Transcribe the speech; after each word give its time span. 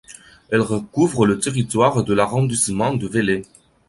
Elle 0.49 0.61
recouvre 0.61 1.27
le 1.27 1.37
territoire 1.39 2.03
de 2.03 2.15
l'arrondissement 2.15 2.95
de 2.95 3.07
Vélé. 3.07 3.43